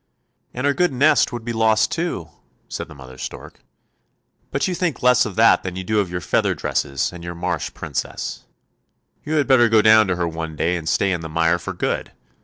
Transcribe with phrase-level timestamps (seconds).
[0.55, 2.29] "And our good nest would be lost too,"
[2.67, 3.59] said the mother stork;"
[4.51, 7.35] but you think less of that than you do of your feather dresses, and your
[7.35, 8.45] marsh Princess.
[9.23, 11.73] You had better go down to her one day and stay in the mire for
[11.73, 12.13] good.